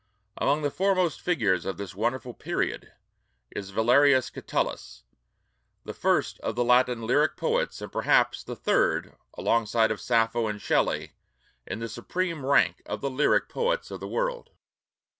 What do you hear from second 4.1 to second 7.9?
Catullus, the first of Latin lyric poets,